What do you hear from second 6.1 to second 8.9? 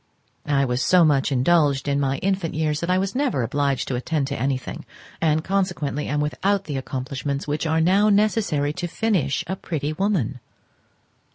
without the accomplishments which are now necessary to